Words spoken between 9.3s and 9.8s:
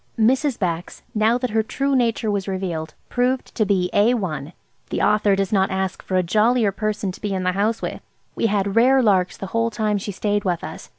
the whole